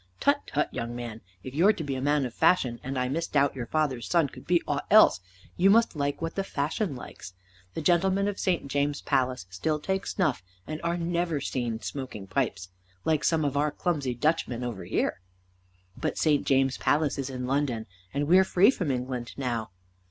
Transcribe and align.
"Tut, 0.19 0.41
tut, 0.47 0.73
young 0.73 0.95
man, 0.95 1.21
if 1.43 1.53
you're 1.53 1.73
to 1.73 1.83
be 1.83 1.93
a 1.93 2.01
man 2.01 2.25
of 2.25 2.33
fashion, 2.33 2.79
and 2.83 2.97
I 2.97 3.07
misdoubt 3.07 3.55
your 3.55 3.67
father's 3.67 4.09
son 4.09 4.29
could 4.29 4.47
be 4.47 4.63
ought 4.67 4.87
else, 4.89 5.19
you 5.57 5.69
must 5.69 5.95
like 5.95 6.23
what 6.23 6.33
the 6.33 6.43
fashion 6.43 6.95
likes. 6.95 7.35
The 7.75 7.83
gentlemen 7.83 8.27
of 8.27 8.39
St. 8.39 8.67
James' 8.67 9.03
Palace 9.03 9.45
still 9.51 9.79
take 9.79 10.07
snuff, 10.07 10.41
and 10.65 10.81
never 11.13 11.35
are 11.35 11.39
seen 11.39 11.81
smoking 11.81 12.25
pipes, 12.25 12.69
like 13.05 13.23
some 13.23 13.45
of 13.45 13.55
our 13.55 13.69
clumsy 13.69 14.15
Dutchmen 14.15 14.63
over 14.63 14.85
here." 14.85 15.21
"But 15.95 16.17
St. 16.17 16.47
James' 16.47 16.79
Palace 16.79 17.19
is 17.19 17.29
in 17.29 17.45
London, 17.45 17.85
and 18.11 18.27
we're 18.27 18.43
free 18.43 18.71
from 18.71 18.89
England 18.89 19.33
now." 19.37 19.69